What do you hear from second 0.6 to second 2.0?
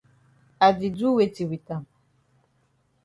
I di do weti wit am?